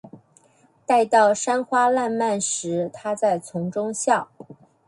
[0.83, 4.29] 待到山花烂漫时，她在丛中笑。